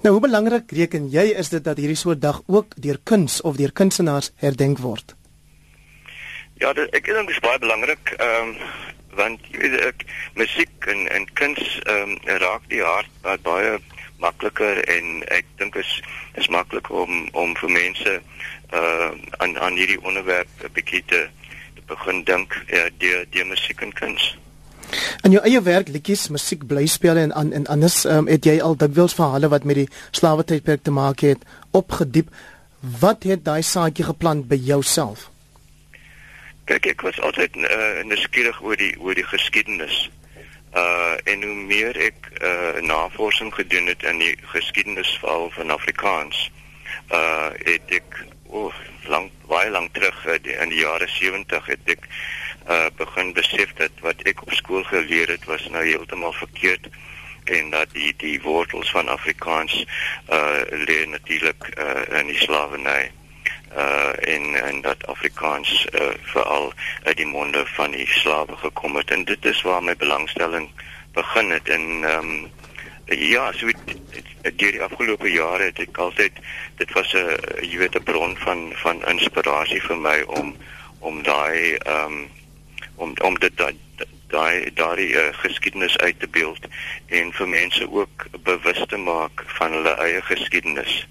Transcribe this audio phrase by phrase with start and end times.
[0.00, 3.56] Nou hoe belangrik reken jy is dit dat hierdie soort dag ook deur kuns of
[3.56, 5.12] deur kunstenaars herdenk word?
[6.56, 8.54] Ja, dit, ek dink dit is baie belangrik ehm um,
[9.18, 10.04] want jy weet ek
[10.40, 13.76] musiek en en kuns ehm um, raak die hart baie
[14.24, 15.92] makliker en ek dink is
[16.40, 18.16] is maklik om om vir mense
[18.80, 19.10] uh
[19.44, 21.26] aan aan hierdie onderwerp 'n bietjie te,
[21.76, 24.32] te begin dink ja, deur deur musiek en kuns.
[25.22, 28.76] In jou eie werk liedjies, musiek, blyspelle en en, en anders um, het jy al
[28.76, 31.44] dikwels verhale wat met die slawe tydperk te maak het
[31.76, 32.30] opgediep.
[32.80, 35.28] Wat het daai saadjie geplant by jouself?
[36.70, 40.08] Kyk, ek was altyd uh, nuuskierig oor die oor die geskiedenis.
[40.70, 46.46] Uh en hoe meer ek uh navorsing gedoen het in die geskiedenisval van Afrikaans,
[47.10, 48.74] uh het ek oh,
[49.10, 52.06] lank baie lank terug in die jare 70 het ek
[52.68, 56.88] uh begin besef dat wat ek op skool geleer het was nou heeltemal verkeerd
[57.44, 59.84] en dat die die wortels van Afrikaans
[60.28, 63.10] uh lê natuurlik uh in die slawerny
[63.76, 69.10] uh en en dat Afrikaans uh veral uit die monde van die slawe gekom het.
[69.10, 70.70] En dit is waar my belangstelling
[71.12, 71.68] begin het.
[71.68, 72.50] En ehm um,
[73.06, 76.32] ja so het deur die afgelope jare het ek altyd
[76.78, 80.56] dit was 'n jy weet 'n bron van van inspirasie vir my om
[80.98, 82.28] om daai ehm um,
[83.00, 83.76] om om dit daai
[84.74, 86.66] daai uh, geskiedenis uit te beeld
[87.06, 91.06] en vir mense ook bewus te maak van hulle eie geskiedenis.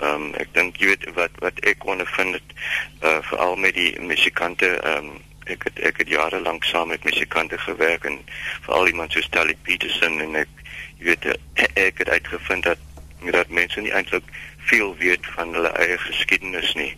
[0.00, 2.54] Ehm um, ek dink jy weet wat wat ek ondervind het
[3.02, 5.18] uh, veral met die musikante ehm um,
[5.50, 8.20] ek het ek het jare lank saam met musikante gewerk en
[8.66, 10.62] veral iemand soos Tally Peterson en ek
[10.98, 11.26] jy weet
[11.88, 12.88] ek het uitgevind dat
[13.30, 14.24] dat mense nie eintlik
[14.68, 16.96] veel weet van hulle eie geskiedenis nie.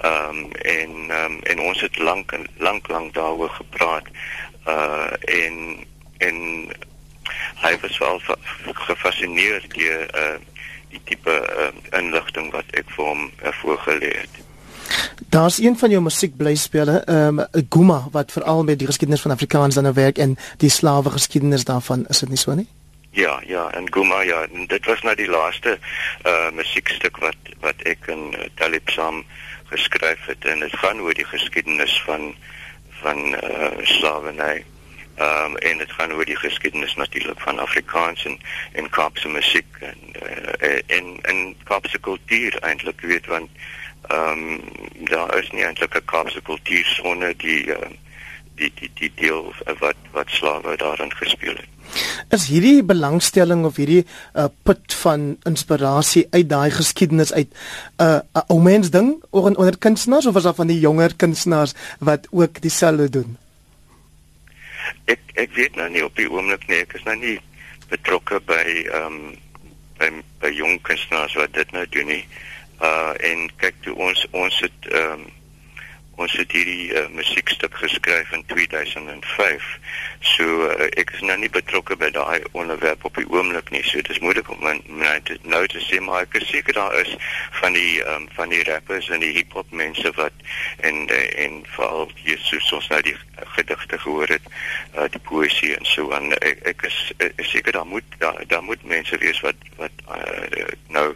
[0.00, 4.06] Ehm um, en um, en ons het lank en lank lank daaroor gepraat.
[4.66, 5.86] Uh en
[6.18, 6.38] en
[7.64, 8.20] hy was wel
[8.72, 10.38] gefassineerd deur uh
[10.92, 14.40] die tipe uh, inligting wat ek vir hom uh, voorgelê het.
[15.32, 19.74] Daar's een van jou musiekblyspele, ehm um, Guma wat veral met die geskiedenis van Afrikaans
[19.74, 22.68] dan werk en die slawe geskiedenis daarvan, is dit nie so nie?
[23.14, 25.78] Ja, ja, en Guma ja, en dit was nou die laaste
[26.24, 29.18] uh musiekstuk wat wat ek in uh, Talib saam
[29.68, 32.32] geskryf het en dit gaan oor die geskiedenis van
[33.02, 34.64] van uh slawerny.
[35.20, 38.38] Um en dit gaan oor die geskiedenis natuurlik van Afrikaans en
[38.72, 43.50] en Kaapse musiek en uh, en en Kaapse kultuur eintlik weet want
[44.08, 44.64] um
[45.12, 47.92] daar is nie eintlik 'n Kaapse kultuur sonder die uh,
[48.56, 51.81] die die die deel wat wat slawe daarin gespeel het.
[52.30, 58.20] Is hierdie belangstelling of hierdie uh, put van inspirasie uit daai geskiedenis uit 'n uh,
[58.34, 62.26] 'n ou mens ding onder onder kunstenaars of is daar van die jonger kunstenaars wat
[62.30, 63.36] ook dieselfde doen?
[65.04, 67.40] Ek ek weet nou nie op die oomblik nie, ek is nou nie
[67.88, 69.36] betrokke by ehm um,
[69.98, 70.08] by,
[70.40, 72.24] by jong kunstenaars wat dit nou doen nie.
[72.80, 75.30] Uh en kyk toe ons ons het ehm um,
[76.20, 79.68] ons het hierdie uh, musiekstuk geskryf in 2005.
[80.20, 83.82] So uh, ek is nou nie betrokke by daai onderwerp op die oomblik nie.
[83.86, 86.76] So dit is moeilik om my, my te, nou te sê maar ek is seker
[86.76, 87.14] daar is
[87.60, 90.44] van die um, van die rappers en die hiphop mense wat
[90.84, 93.16] en uh, en veral hier so soos nou die
[93.56, 94.52] gedigte gehoor het,
[94.94, 96.30] uh, die poesie en so aan.
[96.44, 97.00] Ek, ek is,
[97.32, 101.08] is seker daar moet daar, daar moet mense wees wat wat uh, nou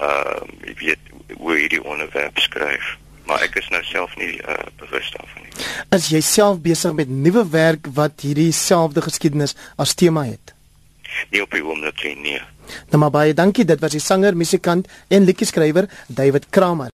[0.00, 0.40] uh,
[0.78, 2.96] weet hoe hierdie onderwerp skryf
[3.30, 5.66] maar ek is nou self nie uh, bewus daarvan nie.
[5.94, 10.54] As jy self besig met nuwe werk wat hierdie selfde geskiedenis as tema het?
[11.30, 12.40] Nie op die oomblik nie.
[12.90, 16.88] Nou maar baie dankie, dit was die sanger, musikant en liedjie skrywer David Kramer.